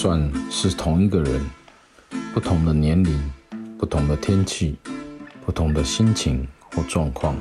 [0.00, 1.44] 算是同一个人，
[2.32, 3.20] 不同的年龄、
[3.76, 4.76] 不同的天气、
[5.44, 7.34] 不同的心情或状况，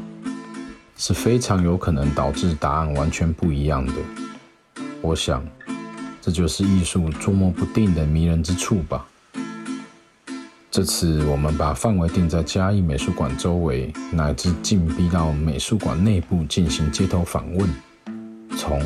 [0.97, 3.93] 是非常有可能导致答案完全不一样的。
[5.03, 5.45] 我想，
[6.19, 9.05] 这就是艺术捉摸不定的迷人之处吧。
[10.71, 17.69] 这次我们把范围定在嘉义美术馆周围，乃至进逼到美术馆内部进行街头访问，
[18.57, 18.81] 从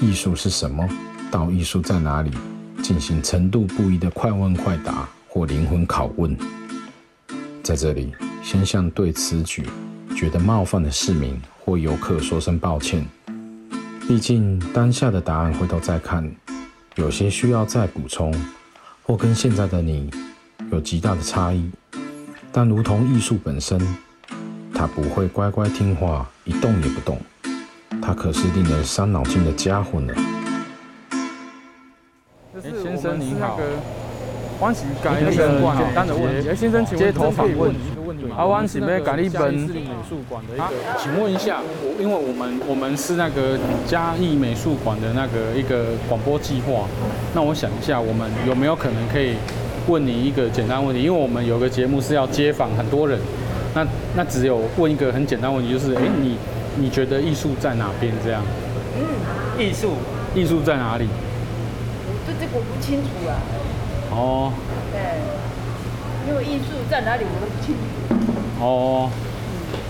[0.00, 0.84] 艺术是什么
[1.30, 2.32] 到艺术在哪里，
[2.84, 6.36] 进行程度不一的快问快答或灵魂拷问。
[7.62, 9.66] 在这里，先向对此举
[10.14, 13.02] 觉得冒犯的市民或游客说声抱歉，
[14.06, 16.30] 毕竟当下的答案回头再看，
[16.96, 18.34] 有些需要再补充，
[19.02, 20.10] 或跟现在的你。
[20.70, 21.70] 有极大的差异，
[22.50, 23.80] 但如同艺术本身，
[24.74, 27.18] 它不会乖乖听话，一动也不动。
[28.02, 30.12] 它可是令人伤脑筋的家伙呢。
[32.62, 33.58] 先生您好，
[34.60, 36.54] 欢喜改一个简单的问题。
[36.54, 38.36] 先生，请问街头访问一个问题吗？
[38.38, 40.64] 啊，欢喜没改一本美术馆的一个，
[40.98, 46.86] 请问一下，我因为我们我们是那个嘉义美术馆的那个一个广播计划，
[47.34, 49.34] 那我想一下，我们有没有可能可以？
[49.86, 53.18] 问你一个简单问题，因为我们有个节目是要街访很多人，
[53.74, 56.38] 那那只有问一个很简单问题，就是哎，你
[56.78, 58.10] 你觉得艺术在哪边？
[58.24, 58.42] 这样？
[58.96, 59.04] 嗯，
[59.62, 59.90] 艺术，
[60.34, 61.06] 艺术在哪里？
[62.54, 63.34] 我不清楚啊。
[64.12, 64.52] 哦。
[64.92, 65.00] 对，
[66.28, 68.64] 因为艺术在哪里我都不清楚。
[68.64, 69.10] 哦。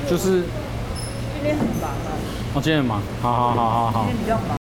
[0.09, 0.43] 就是。
[1.37, 2.09] 今天很忙啊。
[2.55, 3.03] 哦，今天很忙。
[3.21, 4.07] 好好好好好。
[4.07, 4.57] 今天比较忙。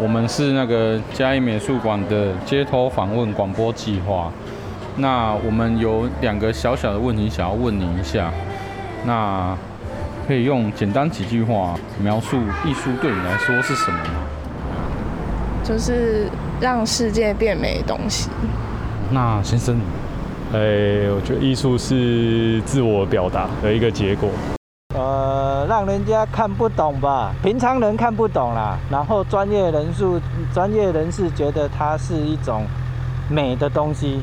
[0.00, 4.32] 我们是那个嘉义美术馆的街头访问广播计划。
[4.96, 8.32] 那我们有两个小小的问题想要问你一下，
[9.04, 9.56] 那
[10.26, 14.10] 可以用简单几句话描述艺术对你来说是什么吗？
[15.64, 16.28] 就是
[16.60, 18.28] 让世界变美的东西。
[19.10, 19.80] 那先生，
[20.52, 24.28] 哎、欸，我觉得艺术是自我表达的一个结果。
[24.94, 30.04] 呃，让人家看不懂吧，平常人看不懂啦，然后专业人士
[30.52, 32.66] 专业人士觉得它是一种
[33.30, 34.22] 美的东西。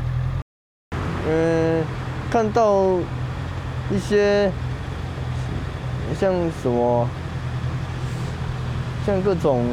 [1.27, 1.83] 嗯，
[2.29, 2.83] 看到
[3.89, 4.51] 一些
[6.19, 6.31] 像
[6.61, 7.07] 什么，
[9.05, 9.65] 像各种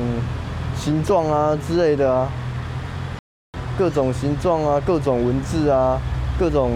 [0.77, 2.29] 形状啊之类的啊，
[3.77, 6.01] 各种形状啊，各种文字啊，
[6.39, 6.71] 各种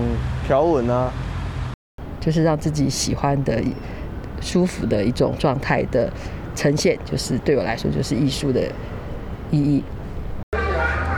[0.47, 1.10] 条纹啊，
[2.20, 3.62] 就是让自己喜欢的、
[4.41, 6.10] 舒服的一种状态的
[6.56, 8.62] 呈现，就是对我来说就是艺术的
[9.50, 9.84] 意义。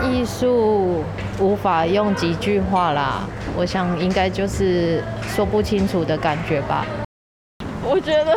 [0.02, 1.02] 艺术
[1.38, 3.26] 无法用几句话啦，
[3.56, 6.84] 我想应该就是说不清楚的感觉吧。
[7.82, 8.36] 我觉得，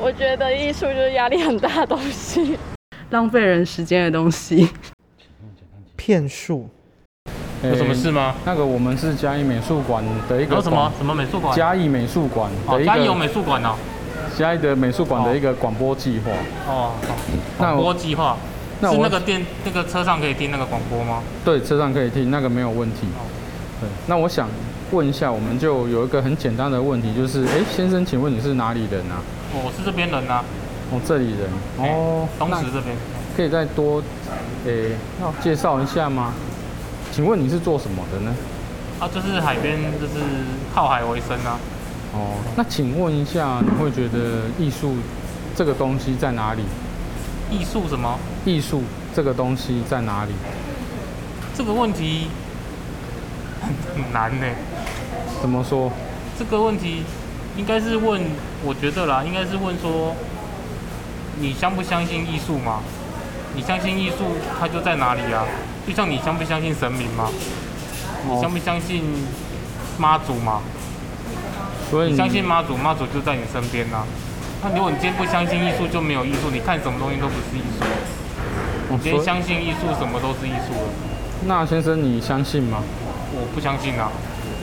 [0.00, 2.56] 我觉得艺术就是压力很大的东西，
[3.10, 4.68] 浪费人时间的东西。
[6.04, 6.68] 骗术，
[7.62, 8.34] 有什么事吗？
[8.44, 11.56] 那个我们是嘉义美术馆的一个什么什么美术馆？
[11.56, 12.84] 嘉义美术馆的一个。
[12.84, 13.74] 嘉义有美术馆呢？
[14.36, 16.30] 嘉义的美术馆的一个广播计划。
[16.70, 16.92] 哦，
[17.56, 18.36] 广播计划。
[18.80, 21.22] 那是那个电那个车上可以听那个广播吗？
[21.42, 23.06] 对，车上可以听，那个没有问题。
[23.80, 24.46] 对，那我想
[24.90, 29.24] 问一下，我们就有一个很简单的问题，就是，哎，先生，请问你是哪里人啊？
[29.54, 30.44] 我是这边人啊。
[30.92, 31.48] 哦，这里人。
[31.78, 32.94] 哦，东石这边。
[33.36, 34.02] 可以再多，
[34.64, 34.96] 诶，
[35.42, 36.32] 介绍一下吗？
[37.12, 38.34] 请问你是做什么的呢？
[39.00, 40.14] 啊，就是海边，就是
[40.74, 41.58] 靠海为生啊。
[42.12, 44.94] 哦，那请问一下，你会觉得艺术
[45.56, 46.62] 这个东西在哪里？
[47.50, 48.18] 艺术什么？
[48.44, 48.82] 艺术
[49.14, 50.32] 这个东西在哪里？
[51.56, 52.28] 这个问题
[53.60, 53.72] 很
[54.12, 54.46] 难呢。
[55.40, 55.90] 怎么说？
[56.38, 57.02] 这个问题
[57.56, 58.22] 应该是问，
[58.64, 60.14] 我觉得啦，应该是问说，
[61.38, 62.80] 你相不相信艺术吗？
[63.54, 65.44] 你相信艺术，它就在哪里啊？
[65.86, 67.28] 就像你相不相信神明嘛？
[68.28, 69.04] 你相不相信
[69.98, 70.60] 妈祖嘛？
[71.90, 74.04] 所以你，相信妈祖，妈祖就在你身边呐。
[74.62, 76.50] 那如果你今天不相信艺术，就没有艺术。
[76.50, 77.84] 你看什么东西都不是艺术。
[78.90, 80.88] 我今天相信艺术，什么都是艺术了。
[81.46, 82.78] 那先生，你相信吗？
[83.32, 84.10] 我不相信啊。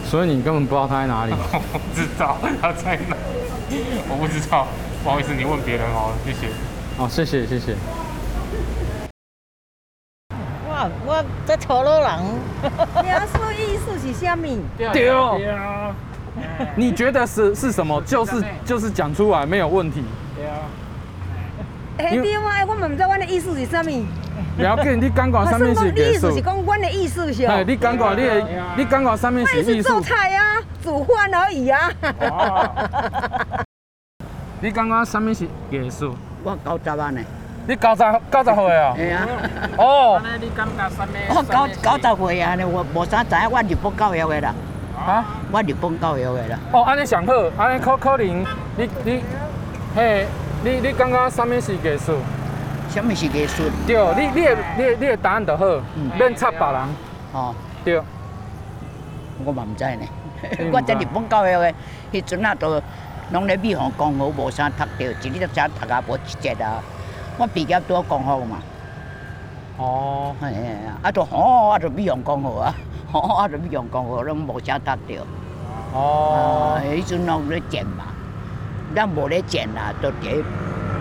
[0.04, 1.32] 所以你根本不知道他在哪里。
[1.54, 3.16] 我不知道他在哪。
[4.10, 4.68] 我不知道，
[5.04, 6.52] 不好意思，你问别人好了，谢谢。
[6.98, 7.76] 好，谢谢谢谢。
[10.68, 12.10] 哇，我在头路人。
[13.04, 14.48] 描述艺术是什么？
[14.94, 15.94] 对哦。
[16.76, 18.00] 你觉得是是什么？
[18.04, 20.04] 就是就是讲出来没有问题。
[20.36, 20.58] 对啊。
[21.98, 23.92] 哎，对啊，我们唔知我的意思是什么。
[24.56, 26.32] 不要紧，你讲讲上面是艺术。
[26.32, 27.46] 是讲我的意思是。
[27.46, 28.48] 哎，你讲讲你的，
[28.78, 29.90] 你讲讲上面是艺术。
[29.90, 31.92] 做菜啊，煮饭而已啊。
[34.60, 36.16] 你讲讲上面是艺术。
[36.44, 37.22] 我九十万呢。
[37.68, 38.94] 你九十九十岁啊？
[38.98, 39.28] 系啊。
[39.78, 40.22] 哦。
[40.24, 41.08] 安尼你感觉啥物？
[41.30, 44.54] 我九九十岁啊，我无啥知影，我日本教育的啦。
[44.98, 45.26] 啊？
[45.52, 46.60] 我日本教育的啦。
[46.72, 48.28] 哦，安尼上好，安尼可可能
[48.78, 49.22] 你你，
[49.96, 50.26] 嘿，
[50.64, 52.18] 你你感觉啥物是艺术？
[52.90, 53.64] 啥物是艺术？
[53.86, 55.66] 对，你你的你的你的答案就好，
[56.18, 56.82] 免插别人。
[57.34, 57.54] 哦。
[57.86, 58.02] 对。
[59.46, 60.08] 我嘛毋知呢。
[60.74, 61.74] 我在日本教育的，
[62.12, 62.82] 迄阵啊都
[63.32, 66.82] 拢咧美皇公学无啥读着，一日都才读啊无一节啊。
[67.38, 68.58] 我毕业拄讲好嘛。
[69.78, 70.36] 哦。
[70.40, 72.74] 系啊，啊都好，啊都美皇公学啊，
[73.12, 75.26] 好啊都美皇公学，拢无啥读着。
[75.94, 76.80] 哦。
[76.84, 78.06] 迄阵拢咧建嘛，
[78.96, 80.44] 咱无咧建啦，都伫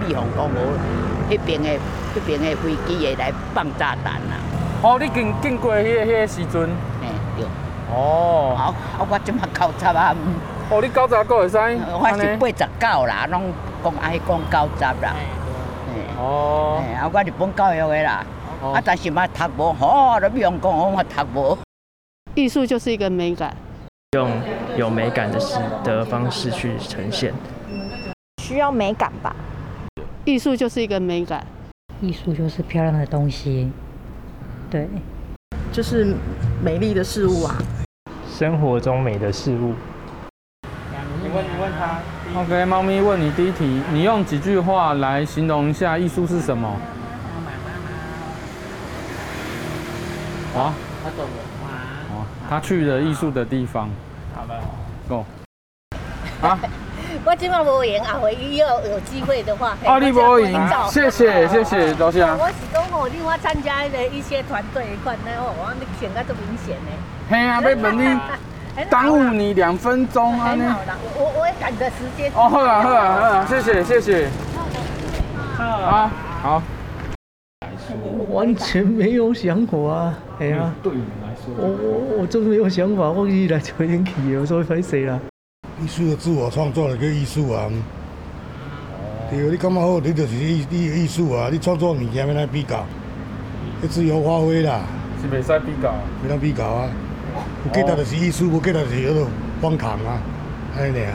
[0.00, 1.68] 美皇公学迄边的
[2.14, 4.36] 迄边的飞机会来放炸弹啦。
[4.82, 6.68] 哦，你经经过迄个迄个时阵？
[7.92, 8.54] 哦。
[8.56, 10.14] 好，啊我即马九十啊。
[10.70, 11.56] 哦，你九十还会使？
[11.58, 13.52] 我是八十九啦，拢
[13.84, 15.14] 讲爱讲九十啦。
[16.20, 16.82] 哦。
[16.86, 18.24] 诶，啊我日本教育的啦，
[18.62, 21.58] 啊但是嘛读无，好，都美皇公学嘛读无。
[22.34, 23.56] 艺术就是一个美感，
[24.12, 24.30] 用
[24.76, 27.32] 有美感的事的方式去呈现。
[28.42, 29.34] 需要美感吧？
[30.24, 31.44] 艺术就是一个美感，
[32.00, 33.70] 艺术就是漂亮的东西。
[34.70, 34.88] 对，
[35.72, 36.14] 就是
[36.62, 37.56] 美丽的事物啊。
[38.28, 39.74] 生活中美的事物。
[41.30, 42.40] 你问你问他。
[42.40, 46.68] OK，猫咪问你第一题，你用几句话来形容一下艺术是什么？
[50.56, 50.74] 啊？
[51.04, 51.28] 他走了
[52.10, 53.88] 哦，他去了艺术的地方。
[54.34, 54.60] 好的。
[55.08, 55.24] Go。
[56.42, 56.58] 啊？
[57.24, 62.24] 我今晚无闲，后回以后有机会的话，哦，你无闲，谢谢谢谢，多谢。
[62.24, 66.90] 我是讲吼，另外参加的一些团队款呢，哦，我你选得都明显呢。
[67.30, 68.18] 嘿啊，要问你。
[68.90, 70.50] 耽误你两分钟啊！
[70.50, 72.30] 很好啦，我我也赶着时间。
[72.34, 74.28] 哦，好啊，好啊，好啊，谢谢，谢谢。
[75.58, 76.10] 啊，
[76.42, 76.62] 好。
[78.30, 80.14] 完全没有想过啊！
[80.38, 85.18] 哎呀，对你来说，我我我真没有想法，我一来就演戏，我所以歹势啦。
[85.82, 87.68] 艺术的自我创作，就叫艺术啊。
[89.30, 91.48] 对，你感觉好，你就是艺你艺术啊！
[91.50, 92.84] 你创作物件要来比较，
[93.82, 94.80] 要自由发挥啦。
[95.20, 95.92] 是袂使比较，
[96.24, 96.88] 袂当比较啊。
[97.66, 99.28] 有给他的是艺术，不给他的是那种
[99.60, 100.20] 荒唐啊，
[100.76, 101.12] 哎呀。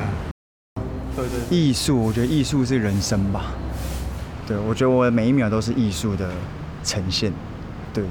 [1.16, 1.58] 对对。
[1.58, 3.54] 艺术，我觉得艺术是人生吧。
[4.48, 6.30] 对，我觉得我每一秒都是艺术的
[6.84, 7.32] 呈现。
[7.94, 8.04] 对。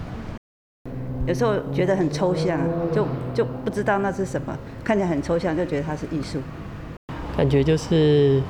[1.26, 2.58] 有时候觉得很抽象，
[2.92, 6.38] 就就不知道那是什么，看起来很抽象，就觉得它是艺术。
[7.36, 8.42] 感觉就是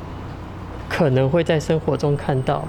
[0.88, 2.66] 可能会在生活中看到，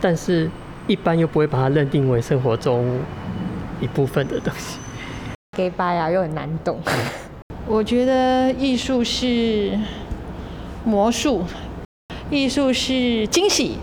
[0.00, 0.50] 但是
[0.86, 2.98] 一般又不会把它认定为生活中
[3.80, 4.78] 一部分的东西。
[5.56, 6.78] 给白啊，又很难懂。
[7.66, 9.76] 我觉得艺术是
[10.84, 11.42] 魔术，
[12.30, 13.76] 艺术是惊喜，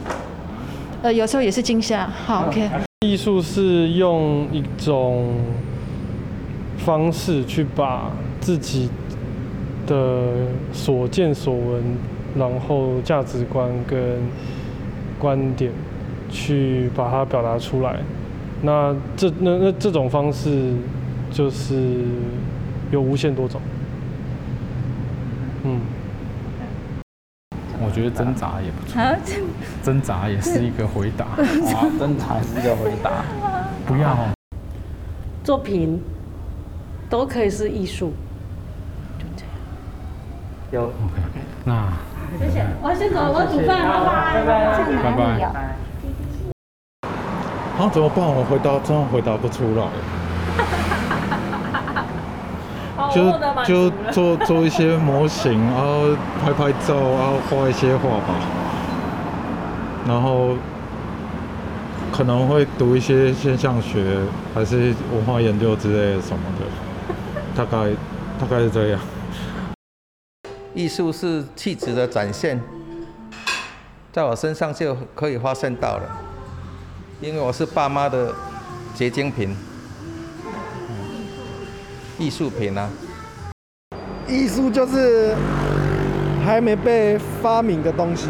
[1.02, 2.08] 呃，有时候也是惊吓。
[2.08, 2.70] 好，OK。
[3.06, 5.36] 艺术是用一种
[6.78, 8.90] 方式去把自己
[9.86, 11.84] 的所见所闻，
[12.38, 14.00] 然后价值观跟
[15.20, 15.72] 观点
[16.30, 18.00] 去把它表达出来。
[18.62, 20.74] 那这那那这种方式。
[21.38, 21.94] 就是
[22.90, 23.62] 有无限多种，
[25.66, 25.80] 嗯，
[27.80, 29.00] 我觉得挣扎也不错，
[29.84, 33.24] 挣扎也是一个回答， 啊，挣扎是一个回答，
[33.86, 34.18] 不要，
[35.44, 36.02] 作品
[37.08, 38.12] 都可以是艺术，
[39.20, 39.54] 就这样，
[40.72, 41.94] 有，OK OK，那，
[42.40, 44.44] 谢谢，我先走，我煮饭，拜拜，
[45.04, 45.44] 拜拜，
[47.78, 48.26] 啊，怎么办？
[48.26, 49.86] 我回答真的回答不出来。
[53.14, 53.32] 就
[53.66, 58.36] 就做做一些模型，然后拍拍照，然后画一些画吧，
[60.08, 60.56] 然后
[62.12, 64.04] 可能会读一些现象学，
[64.54, 66.66] 还是文化研究之类的什么的，
[67.56, 67.92] 大概
[68.40, 69.00] 大概是这样。
[70.74, 72.62] 艺术是气质的展现，
[74.12, 76.04] 在我身上就可以发现到了，
[77.20, 78.34] 因为我是爸妈的
[78.94, 79.56] 结晶品。
[82.20, 82.90] 艺术品啊，
[84.28, 85.36] 艺术就是
[86.44, 88.28] 还没被发明的东西。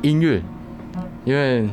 [0.00, 0.42] 音乐，
[1.26, 1.68] 因为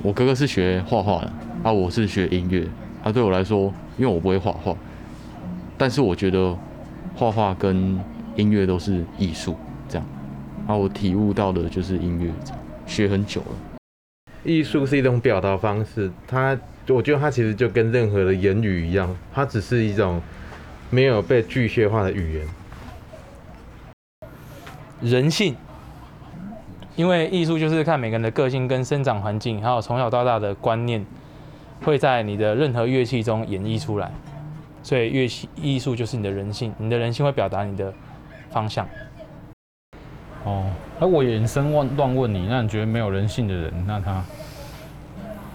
[0.00, 1.32] 我哥哥是学画画的，
[1.64, 2.64] 啊，我是学音乐，
[3.02, 4.76] 啊，对我来说，因为我不会画画，
[5.76, 6.56] 但是我觉得
[7.16, 7.98] 画画跟
[8.36, 9.56] 音乐都是艺术，
[9.88, 10.06] 这样，
[10.68, 12.32] 啊，我体悟到的就是音乐，
[12.86, 13.77] 学很久了。
[14.44, 20.22] 艺术是一种表达方式，它，我觉得它其实就跟任何的言语一样，它只是一种
[20.90, 22.46] 没有被具象化的语言。
[25.00, 25.54] 人性，
[26.96, 31.04] 因为艺术就是看每个人的个性跟生长环境，还有从小到大的观念，
[31.82, 34.10] 会在你的任何乐器中演绎出来。
[34.82, 37.92] 所以乐器艺术就是你的人性，你的人性会表达你的
[38.50, 38.88] 方向。
[40.44, 40.64] 哦，
[40.98, 44.24] 那我延伸问乱问你，那你觉得没有人性的人，那他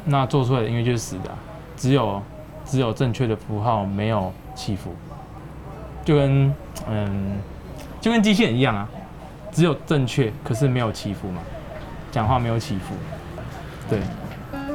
[0.05, 1.37] 那做出来的音乐就是死的啊，
[1.75, 2.21] 只有
[2.65, 4.93] 只有正确的符号，没有起伏，
[6.05, 6.53] 就跟
[6.89, 7.37] 嗯，
[8.01, 8.87] 就跟机器人一样啊，
[9.51, 11.41] 只有正确，可是没有起伏嘛，
[12.11, 12.93] 讲话没有起伏。
[13.89, 13.99] 对，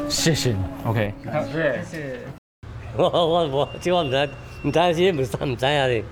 [0.09, 1.12] 谢谢你，OK，
[1.50, 2.19] 谢谢。
[2.97, 4.29] 我我我，这我唔知，
[4.62, 6.03] 唔知先唔唔知啊你，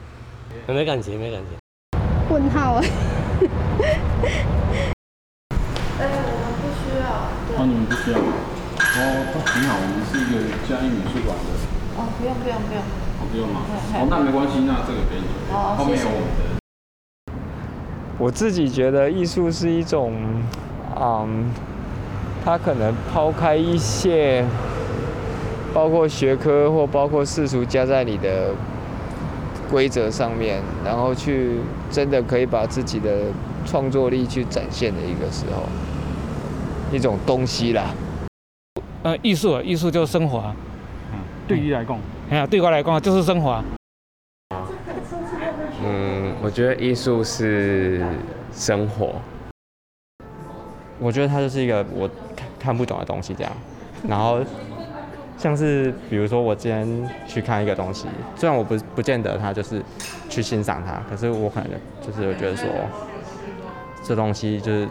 [0.69, 1.19] 有咩感情？
[1.19, 1.59] 咩感情？
[2.31, 2.83] 问号啊。
[5.99, 7.05] 呃，我们不需要。
[7.59, 8.19] 哦，你们不需要。
[8.19, 8.23] 哦，
[9.35, 11.51] 挺好，我们是一个嘉义美术馆的。
[11.99, 12.81] 哦，不用不用不用。
[13.19, 13.63] 哦，不用吗？
[13.95, 15.27] 哦，那没关系，那这个给你。
[15.51, 16.57] 哦，后面有我们的。
[18.19, 20.15] 我自己觉得艺术是一种，
[20.97, 21.51] 嗯，
[22.45, 24.45] 它可能抛开一些，
[25.75, 28.55] 包括学科或包括世俗加在你的
[29.69, 31.59] 规则上面，然后去
[31.91, 33.33] 真的可以把自己的
[33.67, 35.65] 创作力去展现的一个时候，
[36.93, 37.95] 一种东西啦。
[39.03, 40.53] 呃，艺术，艺术就是生活。
[41.13, 41.99] 嗯，对于来讲，
[42.31, 43.63] 哎呀，对我来讲就是生活。
[45.85, 48.05] 嗯，我觉得艺术是
[48.53, 49.15] 生活。
[50.99, 52.09] 我觉得它就是一个我
[52.59, 53.53] 看不懂的东西，这样。
[54.09, 54.41] 然后，
[55.37, 59.83] 像是比如说我今天去看一个东西，虽然我不不见得它就是
[60.29, 62.67] 去欣赏它，可是我可能就是我觉得说，
[64.03, 64.89] 这东西就是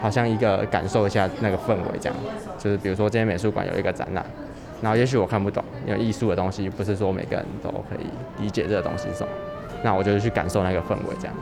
[0.00, 2.18] 好像一个感受一下那个氛围这样。
[2.58, 4.24] 就是比如说今天美术馆有一个展览，
[4.82, 9.28] 然后也许我看不懂，因为艺术的东西不是说每个人都可以理解这个东西什么。
[9.82, 11.34] 那我就是去感受那个氛围，这样。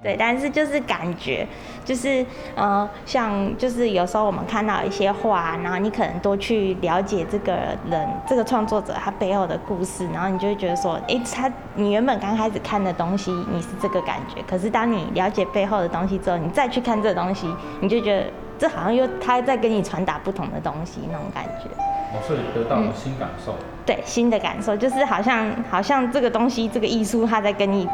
[0.00, 1.44] 对，但是就是感觉，
[1.84, 2.24] 就是
[2.54, 7.52] 呃，像就是有时候我们看到一些画，然后你可能多去了解这个
[7.90, 18.26] 人、这个创作者他背后的故事，然后你就会觉得说，哎，他你原本刚开始看的东西你是这个感觉，可是当你了解背后的东西之后，你再去看这个东西，你就觉得
[18.56, 21.68] 这好像又他在跟你传达不同的东西那种感觉。
[22.14, 23.50] 哦，所以得到了新感受。
[23.50, 23.64] 嗯。
[23.84, 27.88] 对，新的感受就是好像好像这个东西，这个艺术，它在跟你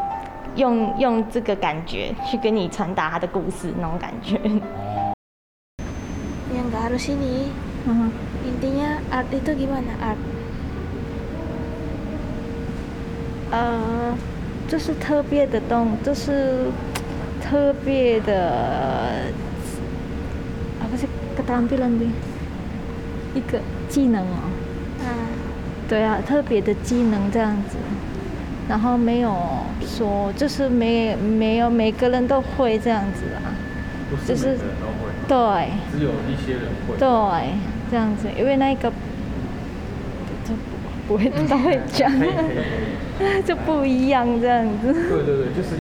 [0.56, 4.38] 用用这个感觉去跟你传达他的故事那种感觉。
[6.52, 7.50] 两个哈喽，悉尼。
[7.86, 8.10] 嗯哼。
[8.60, 10.16] 今天啊，阿德，它怎么样啊？
[13.50, 14.16] 呃，
[14.68, 16.66] 这是特别的动，这是
[17.42, 19.30] 特别的，
[20.80, 21.06] 啊不是，
[21.36, 22.04] 个团队人的，
[23.34, 24.40] 一个技能啊。
[25.00, 25.06] 嗯。
[25.88, 27.76] 对啊，特别的技能这样子。
[28.68, 29.34] 然后没有
[29.80, 33.52] 说，就是没没有每个人都会这样子啊。
[34.10, 34.58] 不是。
[35.26, 35.68] 对。
[35.92, 36.96] 只有一些人会。
[36.98, 37.08] 对，
[37.90, 38.90] 这样子，因为那个
[40.44, 40.54] 就
[41.06, 42.10] 不会不会讲，
[43.44, 44.92] 就不一样这样子。
[44.92, 45.78] 对对对，就是。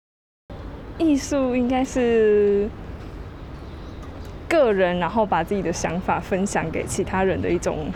[0.98, 2.70] 艺术应该是。
[4.50, 7.92] 个人，然后把自己的想法分享给其他人的一种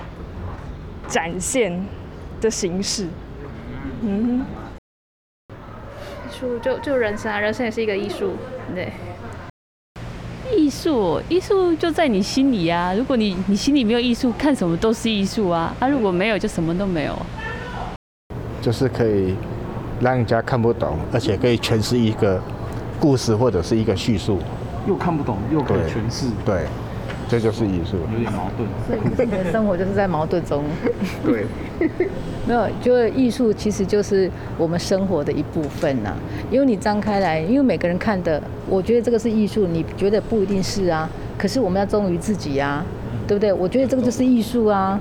[1.07, 1.81] 展现
[2.41, 3.07] 的形式。
[4.01, 4.43] 嗯，艺
[6.41, 8.31] 术就就人生啊，人生也是一个艺术，
[8.74, 8.91] 对。
[10.51, 12.91] 艺术，艺术就在你心里啊。
[12.95, 15.74] 如果你你心里没有艺术，看什么都是艺术啊。
[15.79, 17.15] 啊，如果没有，就什么都没有。
[18.60, 19.36] 就是可以
[20.00, 22.41] 让人家看不懂，而且可以诠释一个
[23.00, 24.39] 故事或者是一个叙述。
[24.88, 26.65] 又看不懂，又可以诠释，对，
[27.31, 28.67] 这就是艺术，有点矛盾。
[29.15, 30.65] 所以你的生活就是在矛盾中。
[31.23, 31.45] 对，
[32.45, 36.13] 没有，就是艺术其实就是我们生活的一部分呐。
[36.51, 41.09] 因为你张开来，因为每个人看的，我觉得这个是艺术，你觉得不一定是啊。
[41.38, 42.83] 可是我们要忠于自己呀，
[43.25, 43.53] 对不对？
[43.53, 45.00] 我觉得这个就是艺术啊。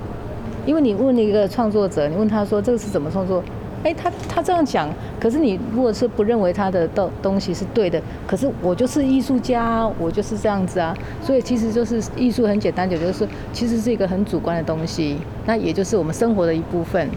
[0.65, 3.43] 因为你问一个创作者，你问他说这个是怎么创作？
[3.83, 4.87] 哎，他他这样讲，
[5.19, 17.09] 可是你如果是不认为他的东东西是对的，可是我就是艺术家，我就是这样子啊，所以其实就是艺术很简单，就就是其实是一个很主观的东西，那也就是我们生活的一部分，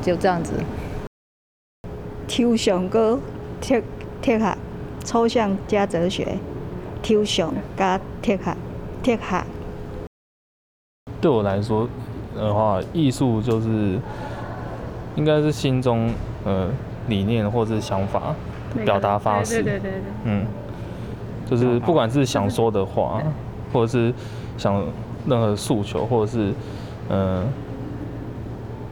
[0.00, 0.54] 就这样子。
[2.26, 3.18] 抽象歌，
[3.60, 3.82] 贴
[4.22, 4.56] 贴合，
[5.04, 6.38] 抽象加哲学，
[7.02, 8.56] 抽象加贴合，
[9.02, 9.44] 贴合。
[11.20, 11.86] 对我来说
[12.34, 14.00] 的话，艺术就是。
[15.16, 16.10] 应该是心中
[16.44, 16.68] 呃
[17.08, 18.34] 理念或者是想法
[18.84, 20.46] 表达方式，对对对对，嗯，
[21.46, 23.22] 就是不管是想说的话，
[23.72, 24.12] 或者是
[24.56, 24.82] 想
[25.26, 26.52] 任何诉求，或者是
[27.08, 27.44] 嗯、呃、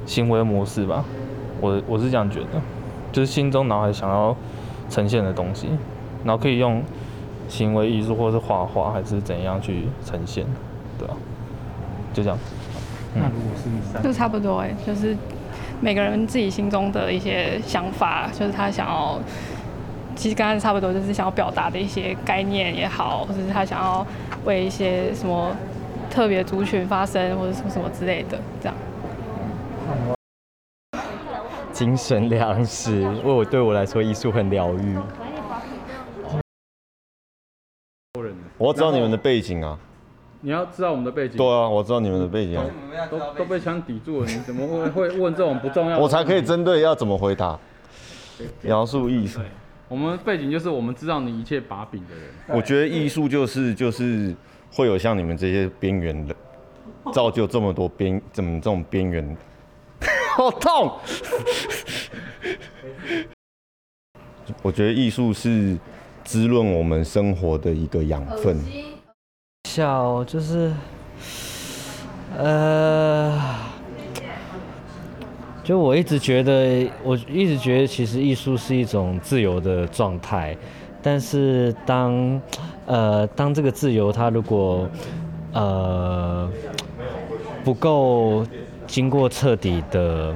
[0.04, 1.04] 行为模式吧，
[1.60, 2.60] 我我是这样觉得，
[3.12, 4.36] 就是心中脑海想要
[4.88, 5.68] 呈现的东西，
[6.24, 6.82] 然后可以用
[7.48, 10.44] 行为艺术或是画画还是怎样去呈现，
[10.98, 11.14] 对啊，
[12.12, 12.38] 就这样。
[13.14, 15.16] 那如果是你，就差不多哎，就是
[15.80, 19.18] 每个人自己心中的一些想法，就是他想要，
[20.14, 24.06] 其实刚才差不多就是想要表达的一些概念也好，或者是他想要
[24.44, 25.50] 为一些什么
[26.10, 28.76] 特别族群发声，或者什么什么之类的，这样。
[31.72, 34.98] 精神粮食，为我对我来说，艺术很疗愈。
[38.58, 39.78] 我要知道你们的背景啊。
[40.40, 41.36] 你要知道我们的背景。
[41.36, 42.64] 对啊，我知道你们的背景啊。
[43.10, 46.02] 都都被枪抵住了，你怎么会会问这种不重要的？
[46.02, 47.58] 我才可以针对要怎么回答。
[48.62, 49.40] 描述艺术。
[49.88, 52.24] 我们背景就是我们知道你一切把柄的人。
[52.48, 54.34] 我觉得艺术就是就是
[54.72, 56.34] 会有像你们这些边缘的，
[57.12, 59.36] 造就这么多边怎么这种边缘，
[60.36, 60.92] 好痛。
[64.62, 65.76] 我觉得艺术是
[66.24, 68.58] 滋润我们生活的一个养分。
[69.72, 70.72] 小就是，
[72.36, 73.40] 呃，
[75.62, 80.56] 就我一直觉得，我一直觉得，其实艺术是一种自由的状态。
[81.00, 82.42] 但是当，
[82.84, 84.88] 呃，当这个自由它如果，
[85.52, 86.50] 呃，
[87.62, 88.44] 不够
[88.88, 90.34] 经过彻底的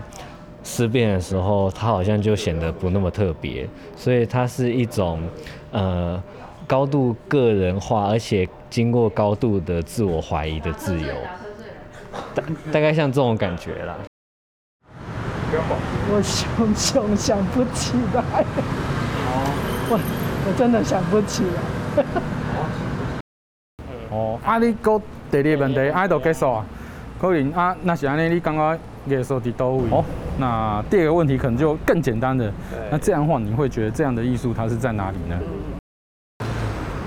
[0.62, 3.68] 思辨的时候，它好像就显得不那么特别。
[3.96, 5.20] 所以它是一种，
[5.72, 6.22] 呃。
[6.66, 11.14] 高度个人化，而且经过高度的自我怀疑的自由，
[12.34, 13.96] 大大概像这种感觉啦。
[16.10, 18.44] 我熊熊想不起来。
[19.88, 20.00] 我
[20.46, 22.04] 我真的想不起来。
[24.10, 26.64] 哦，啊，你讲第二个问题，爱就结束啊？
[27.20, 29.82] 可能啊，那是安尼，你刚刚艺术在哪位？
[29.90, 30.04] 哦，
[30.38, 32.52] 那第二个问题可能就更简单的，
[32.90, 35.38] 那这样的话，你会觉得这样的艺术它是在哪里呢？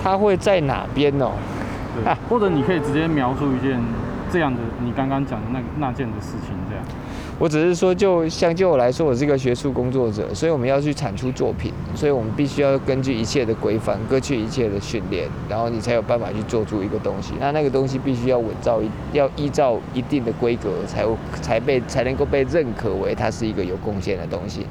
[0.07, 1.31] 它会在哪边哦？
[1.95, 3.79] 对，或者你可以直接描述一件
[4.31, 6.83] 这样的你刚刚讲的那那件的事情，这样。
[7.39, 17.33] 我只是说，就像就我来说，我是一个学术工作者，所以我们要去产出作品，所以我们必须要根据一切的规范，根据一切的训练，然后你才有办法去做出一个东西。
[17.39, 18.81] 那那个东西必须要稳照，
[19.13, 21.05] 要依照一定的规格，才
[21.39, 24.65] 才被才能够被认可为它是一个有贡献的东西。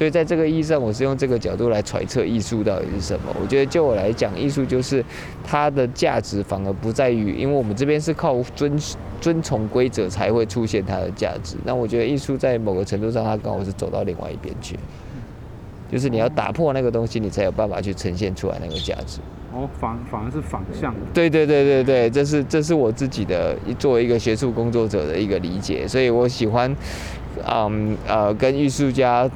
[0.00, 3.36] 所以在这个意义上，我是用这个角度来揣测艺术到底是什么。
[3.38, 5.04] 我觉得就我来讲，艺术就是
[5.44, 8.80] 它的价值反而不在于，因为我们这边是靠遵
[9.20, 11.58] 遵从规则才会出现它的价值。
[11.66, 14.74] 那我觉得艺术在某个程度上，它刚好是走到另外一边去，
[15.92, 19.20] 就是你要打破那个东西，你才有办法去呈现出来那个价值。
[19.52, 21.00] 哦，反反而是反向的。
[21.12, 26.74] 对对对对对，这是这是我自己的作为一个学术工作者的一个理解，所以我喜欢，
[27.48, 29.28] 嗯呃，跟艺术家。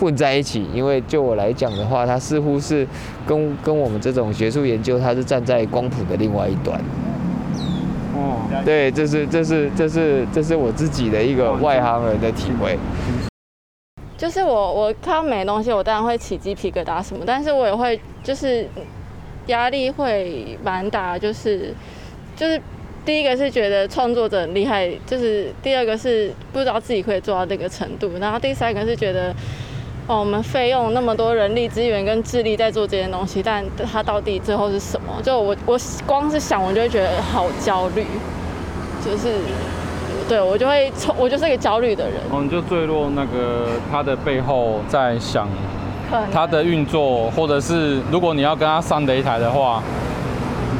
[0.00, 2.88] 混在一起，因为就我来讲的话，他似乎是
[3.26, 6.80] 跟跟我们这种学术研究，他是站在光谱的另外一端。
[8.14, 12.78] 哦，对，这是这是这是这是我自己的一个外行人的体会。
[14.16, 18.66] 就是我我看到美的东西，我当然会起鸡皮疙瘩什么，但是我也会就是
[19.48, 21.74] 压力会蛮大，就是
[22.34, 22.58] 就是
[23.06, 29.34] 第一个是觉得创作者很厉害，就是第二个是不知道自己可以做到这个程度，然后第三个是觉得。
[30.08, 35.20] 哦，我们费用那么多人力资源跟智力在做这件东西，但它到底最后是什么？
[35.20, 38.06] 就我我光是想，我就会觉得好焦虑，
[39.04, 39.34] 就是
[40.28, 42.20] 对我就会从我就是一个焦虑的人。
[42.30, 45.48] 哦，你就坠落那个他的背后，在想
[46.32, 49.82] 他的运作，或者是如果你要跟他上擂台的话。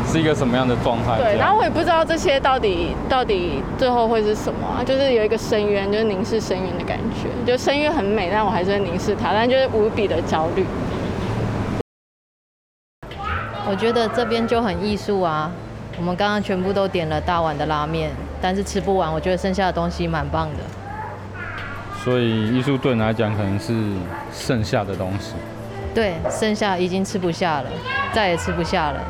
[0.06, 1.18] 是一个什么样的状态？
[1.18, 7.28] 对，然后我也不知道这些到底到底最后会是什么啊，就是有一个深渊，就是凝视深渊的感觉。
[7.44, 10.64] 就深渊很美，但我还是会凝视它，但就是无比的焦虑。
[13.68, 15.50] 我觉得这边就很艺术啊。
[15.98, 20.62] 我们刚刚全部都点了大碗的拉面，但是吃不完，我觉得剩下的东西蛮棒的。
[22.04, 23.74] 所以艺术对你来讲可能是
[24.32, 25.32] 剩下的东西。
[25.94, 27.70] 对，剩下已经吃不下了，
[28.12, 29.00] 再也吃不下了。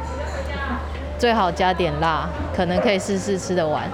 [1.19, 3.85] 最好加点辣，可能可以试试吃得完。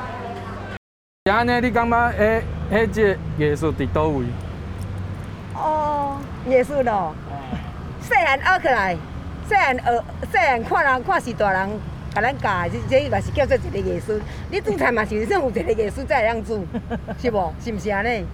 [1.31, 4.25] 安尼，你感觉诶，迄个艺术伫倒位？
[5.55, 7.15] 哦，艺术咯，
[8.01, 8.97] 细汉学起来，
[9.49, 11.71] 细汉学，细汉看人看是大人
[12.13, 14.21] 甲咱教，这这嘛是叫做一个艺术。
[14.51, 16.67] 你煮菜嘛是算有一个艺术才会样煮，
[17.21, 17.55] 是无？
[17.65, 18.27] 是毋是安尼？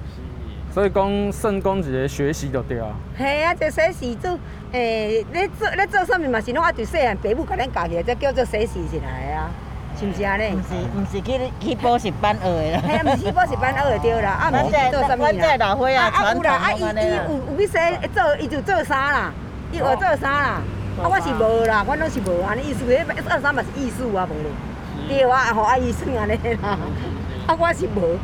[0.78, 2.86] 所以讲，算讲一个学习就对啊。
[3.18, 4.38] 嘿啊，就学习做，
[4.70, 9.50] 诶、欸，你做你做啥物嘛是拢啊对细汉爸母甲咱教起来，才叫做学习起来啊，
[9.98, 10.54] 是毋是安尼？
[10.54, 12.82] 毋是，毋是去去补习班学的啦。
[12.86, 14.30] 嘿啊，毋是去补习班学的对啦。
[14.30, 15.28] 啊， 毋是做啥物啦？
[15.58, 19.32] 啊，有啦，啊，伊伊有有要说做，伊就做衫啦，
[19.72, 20.62] 伊学做衫啦。
[21.02, 24.52] 啊，我是无啦，我拢是无安尼意思，迄二三嘛是意思啊，无咧。
[25.08, 26.78] 对啊，互啊伊算安尼啦。
[27.50, 28.16] 啊，我是无，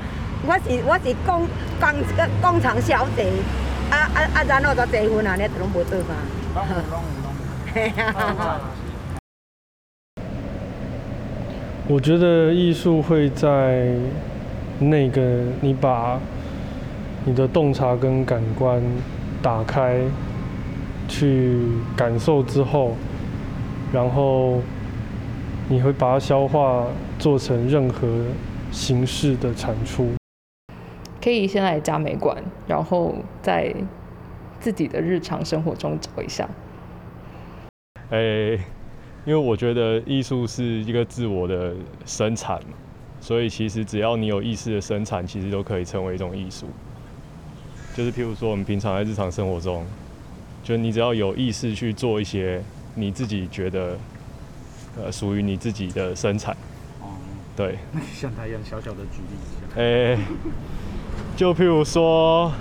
[0.46, 1.48] 我是我是工
[1.80, 1.88] 工
[2.42, 3.24] 工厂小姐，
[3.90, 6.04] 啊啊啊，然后就结婚啊，你都拢无做啥。
[7.72, 8.60] 嘿哈。
[11.88, 13.88] 我觉得艺术会在
[14.78, 15.20] 那个
[15.62, 16.18] 你把
[17.24, 18.82] 你的洞察跟感官
[19.42, 19.98] 打开，
[21.08, 21.58] 去
[21.96, 22.96] 感受之后，
[23.92, 24.60] 然后
[25.68, 26.84] 你会把它消化，
[27.18, 28.06] 做成任何
[28.70, 30.12] 形式的产出。
[31.24, 33.74] 可以先来加美馆，然后在
[34.60, 36.46] 自己的日常生活中找一下。
[38.10, 38.60] 哎、欸，
[39.24, 42.60] 因为我觉得艺术是一个自我的生产，
[43.22, 46.66] 所以其实只要你有意识的生产，其实都可以成为一种艺术。
[47.96, 49.82] 就是譬如说，我们平常在日常生活中。
[50.62, 52.62] 就你只要有意识去做一些
[52.94, 53.96] 你自己觉得，
[54.98, 56.54] 呃，属于你自己的生产。
[57.00, 57.16] 哦。
[57.56, 57.78] 对。
[57.92, 59.80] 那像他一样小小的举例一下。
[59.80, 60.18] 欸，
[61.36, 62.52] 就譬如说，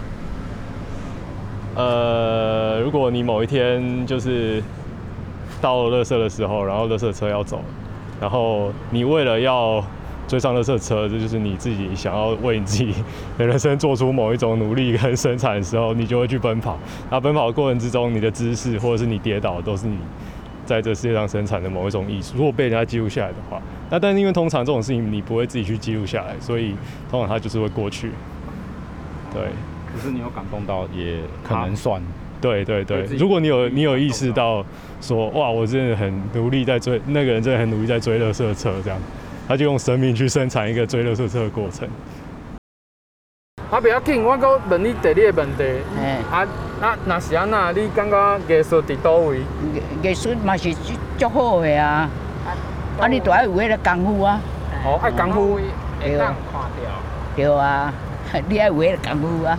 [1.75, 4.61] 呃，如果你某一天就是
[5.61, 7.61] 到了垃圾的时候，然后垃圾车要走，
[8.19, 9.83] 然后你为了要。
[10.25, 12.93] 追上垃圾车，这就是你自己想要为你自己
[13.37, 16.79] 的人生做出某一种努力跟生产的时候，你就会去奔跑。
[17.11, 19.97] 那奔跑的过程之中，你的姿势或者是你跌倒，都是你
[20.65, 22.35] 在这世界上生产的某一种艺术。
[22.37, 26.73] 如果被人家记录下来的话，那但是因为通常这种事情你不会自己去记录下来，所以
[27.11, 28.09] 通常它就是会过去。
[29.33, 29.43] 对。
[29.91, 31.17] 可是你有感动到，也
[31.47, 32.01] 可能算。
[32.41, 34.65] 对对对，如果你有你有意识到
[34.99, 38.99] 说，哇，我真的很努力在追那个人，真的很努力在追乐色车这样。
[39.47, 41.87] 他就用生命去生产一个追乐色车的过程。
[43.69, 45.63] 啊，不要紧，我搁问你第二个问题。
[46.01, 46.47] 欸、啊
[46.81, 47.71] 啊，那是安那？
[47.71, 49.39] 你感觉艺术伫倒位？
[50.01, 50.73] 艺术嘛是
[51.17, 52.09] 足好的啊。
[52.99, 54.41] 啊，你都爱有迄个功夫啊。
[54.85, 55.59] 哦，爱功夫。
[56.01, 56.35] 对啊。
[57.35, 57.93] 对啊，
[58.47, 59.57] 你爱有迄个功夫啊。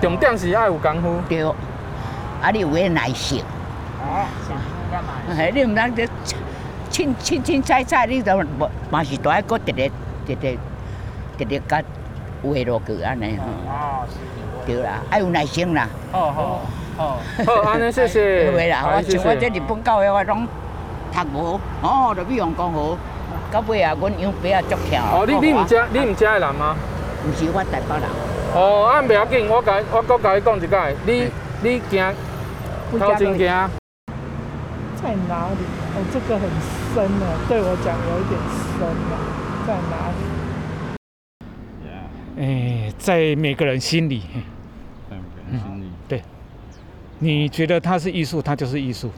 [0.00, 1.20] 重点是爱有功夫。
[1.28, 1.42] 对。
[1.42, 3.42] 啊，你有迄个耐性。
[4.00, 4.24] 哦。
[5.36, 6.04] 哎，你唔通就。
[6.88, 9.90] 凊凊凊彩彩，你都无嘛是都爱搁直直
[10.26, 10.58] 直直
[11.36, 11.82] 直直甲
[12.42, 13.44] 画落去安尼吼。
[14.64, 15.86] 对啦，爱有耐心啦。
[16.12, 16.60] 好好
[16.96, 18.50] 好，好安尼 谢谢。
[18.50, 20.46] 对啦，我像我这日本教的我拢
[21.12, 22.96] 读无，哦，就比方讲好，
[23.50, 25.02] 到尾啊，阮样板啊足巧。
[25.12, 26.76] 哦，你你毋食你毋食的人吗？
[27.26, 28.08] 毋是，我台北人。
[28.54, 31.28] 哦，啊，袂要紧，我甲我阁甲你讲一解，你
[31.62, 32.14] 你行，
[32.92, 33.70] 头前行。
[35.02, 35.60] 在哪里？
[35.94, 36.48] 哦，这个很
[36.94, 38.38] 深了，对我讲有一点
[38.78, 39.12] 深了，
[39.66, 40.20] 在哪里？
[42.38, 44.22] 哎，在每个人心里。
[45.10, 45.84] 在每个人心里。
[45.86, 46.22] 嗯、对，
[47.18, 49.10] 你觉得它是艺术，它就是艺术。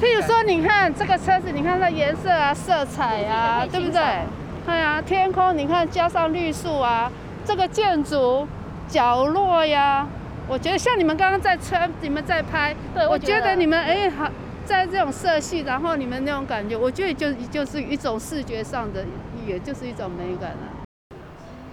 [0.00, 4.00] 譬如说，你看这个车子，你看它颜色啊、色彩啊，对不对？
[4.66, 7.08] 看啊，天空，你看加上绿树啊，
[7.44, 8.44] 这个建筑
[8.88, 10.04] 角落呀。
[10.48, 14.28] 我觉得像你们刚刚在车，你们在拍，对，我觉得你们哎好，
[14.64, 19.04] 在这种色系，然后你们那种感觉，我觉得就就是一种视觉上的，
[19.46, 20.82] 也就是一种美感啊。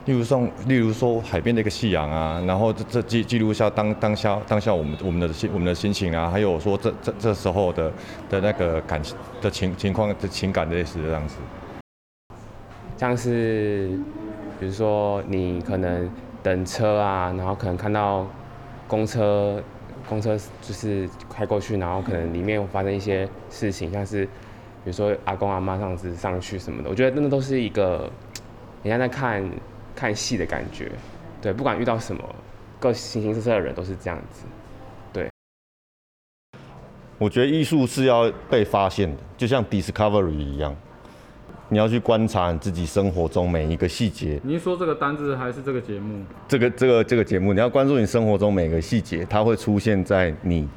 [0.06, 7.92] 例如说，例如说海边的一个夕阳啊，然后这这记记录一下当当下当下我们我们的心我们的心情啊，还有说这这这时候的
[8.30, 9.02] 的那个感
[9.42, 11.38] 的情情况的情感类似的样子。
[12.98, 13.90] 像是
[14.60, 16.10] 比如说你可能
[16.42, 18.28] 等车啊，然后可能看到。
[18.86, 19.64] 公车，
[20.08, 24.30] 公车就是开过去，然后可能里面发生一些事情，像是比
[24.86, 28.12] 如说阿公阿妈上次上去什么的，我觉得真的都是一个，
[28.84, 29.50] 人家在看
[29.96, 30.92] 看戏的感觉。
[31.42, 32.24] 对，不管遇到什么，
[32.78, 34.44] 各形形色色的人都是这样子。
[35.12, 35.32] 对，
[37.18, 40.76] 我觉得艺术是要被发现的，就像 Discovery 一样。
[41.70, 44.40] 你要去观察你自己生活中每一个细节。
[44.44, 46.24] 你是说这个单字还是这个节目？
[46.48, 50.68] 这个这个这个节目，你要关注你生活中每个细节，它会出现在你